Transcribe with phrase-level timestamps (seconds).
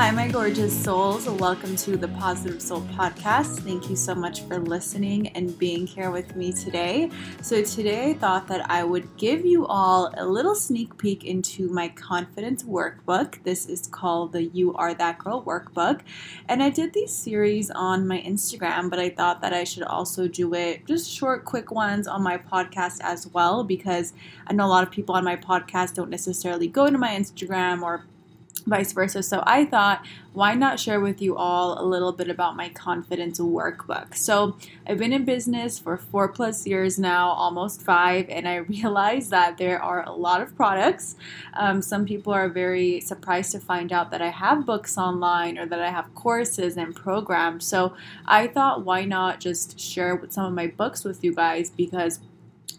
[0.00, 1.28] Hi, my gorgeous souls.
[1.28, 3.60] Welcome to the Positive Soul Podcast.
[3.60, 7.10] Thank you so much for listening and being here with me today.
[7.42, 11.68] So, today I thought that I would give you all a little sneak peek into
[11.68, 13.44] my confidence workbook.
[13.44, 16.00] This is called the You Are That Girl workbook.
[16.48, 20.26] And I did these series on my Instagram, but I thought that I should also
[20.26, 24.14] do it just short, quick ones on my podcast as well, because
[24.46, 27.82] I know a lot of people on my podcast don't necessarily go to my Instagram
[27.82, 28.06] or
[28.70, 29.22] vice versa.
[29.22, 33.40] So I thought, why not share with you all a little bit about my confidence
[33.40, 34.14] workbook?
[34.14, 39.30] So I've been in business for four plus years now, almost five, and I realized
[39.30, 41.16] that there are a lot of products.
[41.54, 45.66] Um, some people are very surprised to find out that I have books online or
[45.66, 47.66] that I have courses and programs.
[47.66, 52.20] So I thought, why not just share some of my books with you guys because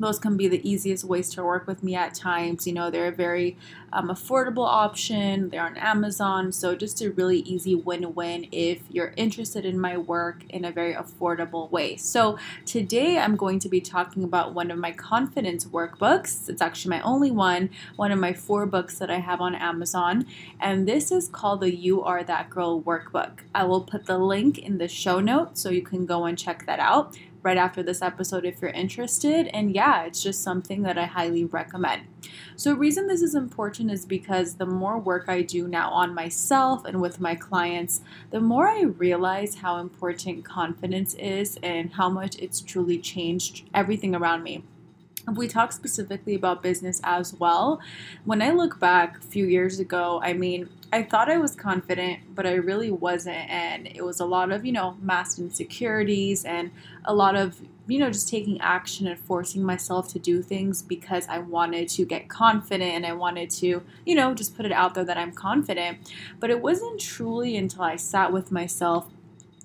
[0.00, 2.66] those can be the easiest ways to work with me at times.
[2.66, 3.56] You know, they're very
[3.92, 5.48] um, affordable option.
[5.50, 6.52] They're on Amazon.
[6.52, 10.72] So, just a really easy win win if you're interested in my work in a
[10.72, 11.96] very affordable way.
[11.96, 16.48] So, today I'm going to be talking about one of my confidence workbooks.
[16.48, 20.26] It's actually my only one, one of my four books that I have on Amazon.
[20.60, 23.40] And this is called the You Are That Girl workbook.
[23.54, 26.66] I will put the link in the show notes so you can go and check
[26.66, 29.48] that out right after this episode if you're interested.
[29.48, 32.02] And yeah, it's just something that I highly recommend.
[32.56, 36.14] So, the reason this is important is because the more work I do now on
[36.14, 42.08] myself and with my clients, the more I realize how important confidence is and how
[42.08, 44.64] much it's truly changed everything around me.
[45.28, 47.80] If we talk specifically about business as well,
[48.24, 52.34] when I look back a few years ago, I mean, I thought I was confident,
[52.34, 53.48] but I really wasn't.
[53.48, 56.70] And it was a lot of, you know, masked insecurities and
[57.04, 61.26] a lot of, you know, just taking action and forcing myself to do things because
[61.28, 64.94] I wanted to get confident and I wanted to, you know, just put it out
[64.94, 65.98] there that I'm confident.
[66.38, 69.10] But it wasn't truly until I sat with myself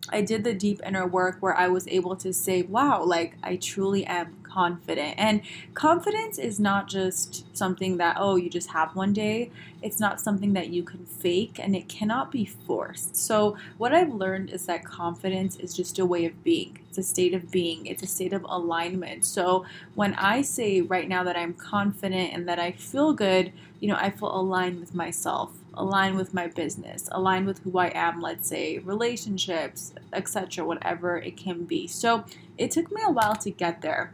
[0.09, 3.55] I did the deep inner work where I was able to say, wow, like I
[3.55, 5.15] truly am confident.
[5.17, 5.41] And
[5.73, 9.51] confidence is not just something that, oh, you just have one day.
[9.81, 13.17] It's not something that you can fake and it cannot be forced.
[13.17, 17.03] So, what I've learned is that confidence is just a way of being, it's a
[17.03, 19.25] state of being, it's a state of alignment.
[19.25, 23.51] So, when I say right now that I'm confident and that I feel good,
[23.81, 27.91] you know, I feel aligned with myself align with my business, align with who I
[27.93, 31.85] am, let's say relationships, etc., whatever it can be.
[31.85, 32.23] So
[32.57, 34.13] it took me a while to get there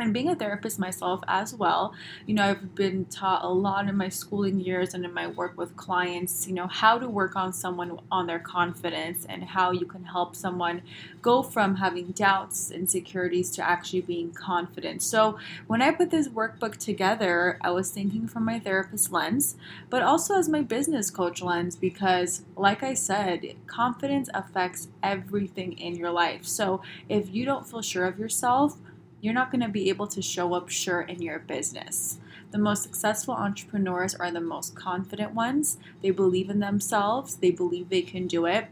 [0.00, 1.94] and being a therapist myself as well,
[2.26, 5.56] you know, I've been taught a lot in my schooling years and in my work
[5.56, 9.86] with clients, you know, how to work on someone on their confidence and how you
[9.86, 10.82] can help someone
[11.22, 15.02] go from having doubts, insecurities to actually being confident.
[15.02, 19.56] So, when I put this workbook together, I was thinking from my therapist lens,
[19.88, 25.94] but also as my business coach lens because like I said, confidence affects everything in
[25.94, 26.46] your life.
[26.46, 28.76] So, if you don't feel sure of yourself,
[29.20, 32.18] you're not going to be able to show up sure in your business.
[32.50, 35.78] The most successful entrepreneurs are the most confident ones.
[36.02, 38.68] They believe in themselves, they believe they can do it.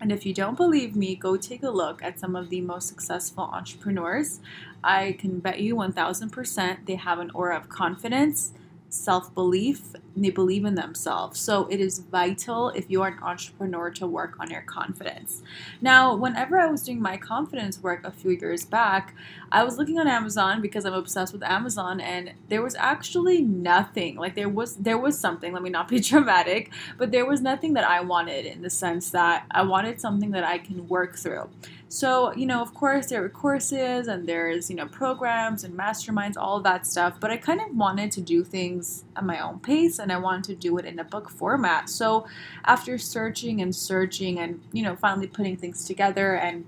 [0.00, 2.88] And if you don't believe me, go take a look at some of the most
[2.88, 4.40] successful entrepreneurs.
[4.82, 8.52] I can bet you 1000% they have an aura of confidence
[8.92, 11.40] self belief they believe in themselves.
[11.40, 15.42] So it is vital if you are an entrepreneur to work on your confidence.
[15.80, 19.14] Now, whenever I was doing my confidence work a few years back,
[19.50, 24.16] I was looking on Amazon because I'm obsessed with Amazon and there was actually nothing.
[24.16, 27.72] Like there was there was something, let me not be dramatic, but there was nothing
[27.74, 31.48] that I wanted in the sense that I wanted something that I can work through.
[31.88, 36.38] So, you know, of course, there are courses and there's, you know, programs and masterminds,
[36.38, 37.20] all that stuff.
[37.20, 38.81] But I kind of wanted to do things
[39.16, 41.88] at my own pace and I wanted to do it in a book format.
[41.88, 42.26] So,
[42.64, 46.64] after searching and searching and, you know, finally putting things together and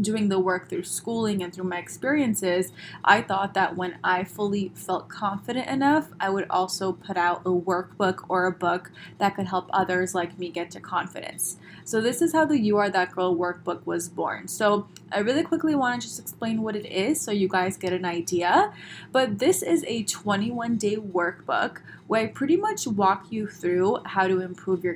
[0.00, 2.72] doing the work through schooling and through my experiences,
[3.04, 7.50] I thought that when I fully felt confident enough, I would also put out a
[7.50, 11.56] workbook or a book that could help others like me get to confidence.
[11.84, 14.48] So, this is how the You Are That Girl workbook was born.
[14.48, 17.92] So, I really quickly want to just explain what it is so you guys get
[17.92, 18.72] an idea.
[19.12, 24.26] But this is a 21 day workbook where I pretty much walk you through how
[24.28, 24.94] to improve your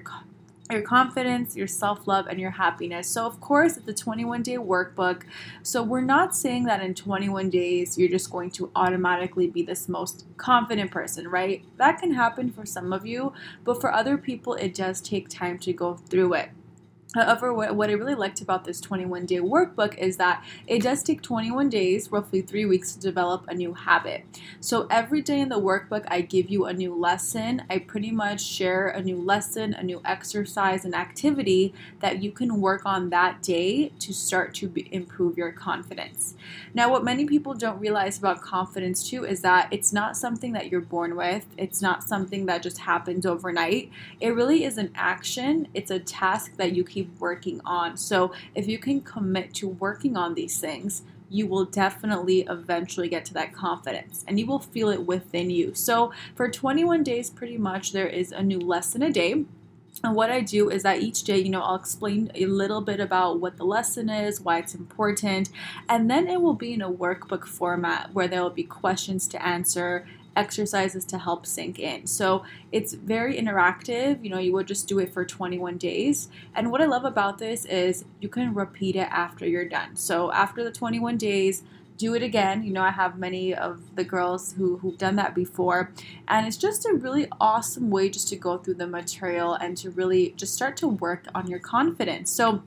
[0.72, 3.08] your confidence, your self love, and your happiness.
[3.08, 5.22] So, of course, it's a 21 day workbook.
[5.62, 9.88] So, we're not saying that in 21 days you're just going to automatically be this
[9.88, 11.64] most confident person, right?
[11.76, 13.32] That can happen for some of you,
[13.64, 16.50] but for other people, it does take time to go through it.
[17.14, 21.22] However, what, I really liked about this 21 day workbook is that it does take
[21.22, 24.24] 21 days, roughly three weeks, to develop a new habit.
[24.60, 27.64] So every day in the workbook, I give you a new lesson.
[27.68, 32.60] I pretty much share a new lesson, a new exercise, and activity that you can
[32.60, 36.34] work on that day to start to be, improve your confidence.
[36.74, 40.70] Now, what many people don't realize about confidence too is that it's not something that
[40.70, 43.90] you're born with, it's not something that just happens overnight.
[44.20, 47.96] It really is an action, it's a task that you keep keep working on.
[47.96, 53.24] So if you can commit to working on these things, you will definitely eventually get
[53.24, 55.74] to that confidence and you will feel it within you.
[55.74, 59.44] So, for 21 days, pretty much, there is a new lesson a day.
[60.02, 63.00] And what I do is that each day, you know, I'll explain a little bit
[63.00, 65.50] about what the lesson is, why it's important,
[65.88, 69.44] and then it will be in a workbook format where there will be questions to
[69.44, 70.06] answer
[70.40, 72.06] exercises to help sink in.
[72.06, 74.24] So it's very interactive.
[74.24, 76.28] You know, you would just do it for 21 days.
[76.54, 79.96] And what I love about this is you can repeat it after you're done.
[79.96, 81.62] So after the 21 days,
[81.98, 82.62] do it again.
[82.62, 85.92] You know, I have many of the girls who, who've done that before.
[86.26, 89.90] And it's just a really awesome way just to go through the material and to
[89.90, 92.32] really just start to work on your confidence.
[92.32, 92.62] So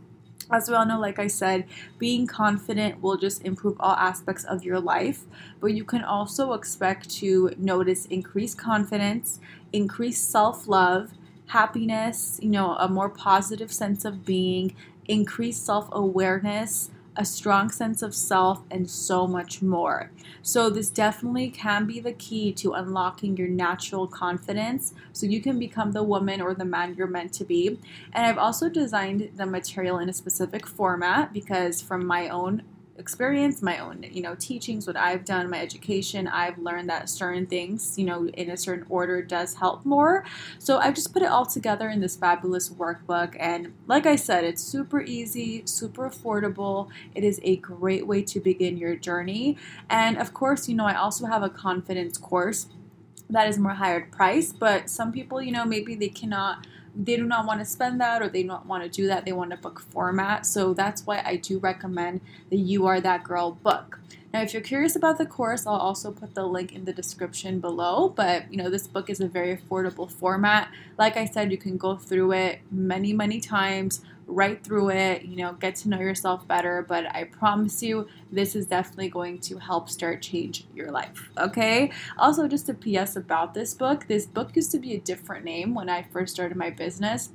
[0.52, 1.66] as we all know, like I said,
[1.98, 5.24] being confident will just improve all aspects of your life,
[5.60, 9.40] but you can also expect to notice increased confidence,
[9.72, 11.12] increased self love,
[11.48, 14.76] happiness, you know, a more positive sense of being,
[15.08, 20.12] increased self awareness, a strong sense of self, and so much more.
[20.42, 25.60] So, this definitely can be the key to unlocking your natural confidence so you can
[25.60, 27.80] become the woman or the man you're meant to be.
[28.14, 32.64] And I've also designed the material in a specific format because, from my own
[33.04, 37.46] experience, my own, you know, teachings, what I've done, my education, I've learned that certain
[37.46, 40.24] things, you know, in a certain order does help more.
[40.58, 43.36] So I've just put it all together in this fabulous workbook.
[43.38, 46.88] And like I said, it's super easy, super affordable.
[47.14, 49.58] It is a great way to begin your journey.
[49.90, 52.68] And of course, you know, I also have a confidence course
[53.30, 57.26] that is more higher price, but some people, you know, maybe they cannot they do
[57.26, 59.26] not want to spend that or they don't want to do that.
[59.26, 60.46] They want a book format.
[60.46, 64.00] So that's why I do recommend the You Are That Girl book.
[64.34, 67.60] Now, if you're curious about the course, I'll also put the link in the description
[67.60, 68.10] below.
[68.10, 70.70] But you know, this book is a very affordable format.
[70.98, 75.38] Like I said, you can go through it many, many times, write through it, you
[75.38, 76.86] know, get to know yourself better.
[76.88, 81.30] But I promise you, this is definitely going to help start change your life.
[81.38, 81.92] Okay.
[82.18, 84.08] Also, just a PS about this book.
[84.08, 87.30] This book used to be a different name when I first started my business.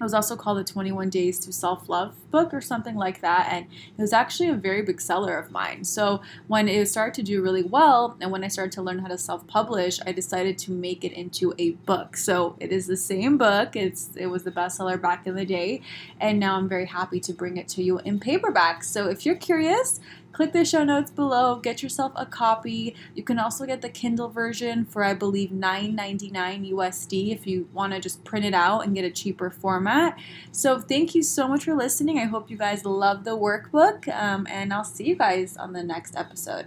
[0.00, 3.48] It was also called the 21 Days to Self Love book or something like that.
[3.50, 5.84] And it was actually a very big seller of mine.
[5.84, 9.08] So when it started to do really well, and when I started to learn how
[9.08, 12.16] to self publish, I decided to make it into a book.
[12.16, 13.76] So it is the same book.
[13.76, 15.82] It's It was the bestseller back in the day.
[16.20, 18.84] And now I'm very happy to bring it to you in paperback.
[18.84, 20.00] So if you're curious,
[20.32, 22.94] click the show notes below, get yourself a copy.
[23.14, 27.92] You can also get the Kindle version for I believe $9.99 USD if you want
[27.92, 30.18] to just print it out and get a cheaper format.
[30.52, 32.18] So thank you so much for listening.
[32.18, 35.82] I hope you guys love the workbook, um, and I'll see you guys on the
[35.82, 36.66] next episode.